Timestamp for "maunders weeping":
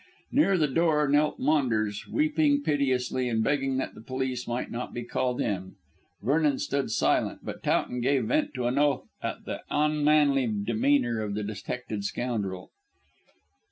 1.37-2.63